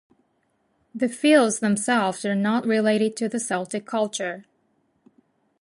The 0.95 1.07
fields 1.09 1.59
themselves 1.59 2.25
are 2.25 2.33
not 2.33 2.65
related 2.65 3.15
to 3.17 3.29
the 3.29 3.39
Celtic 3.39 3.85
culture. 3.85 4.45